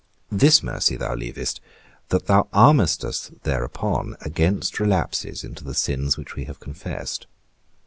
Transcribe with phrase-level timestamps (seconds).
[0.31, 1.61] This mercy thou leavest,
[2.09, 7.27] that thou armest us thereupon against relapses into the sins which we have confessed.